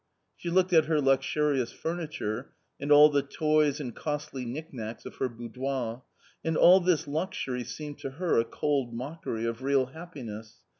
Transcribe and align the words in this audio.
She 0.35 0.49
looked 0.49 0.73
at 0.73 0.85
her 0.85 0.99
luxurious 0.99 1.71
furniture 1.71 2.53
and 2.79 2.91
all 2.91 3.09
the 3.09 3.21
toys 3.21 3.79
and 3.79 3.95
costly 3.95 4.45
knicknacks 4.45 5.05
of 5.05 5.17
her 5.17 5.29
boudoir, 5.29 6.01
and 6.43 6.57
all 6.57 6.79
this 6.79 7.07
luxury 7.07 7.63
seemed 7.63 7.99
to 7.99 8.09
her 8.09 8.39
a 8.39 8.43
cold 8.43 8.95
mockery 8.95 9.45
of 9.45 9.61
real 9.61 9.85
happiness. 9.93 10.57